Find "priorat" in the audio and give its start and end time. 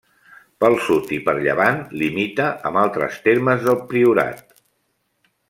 3.93-4.43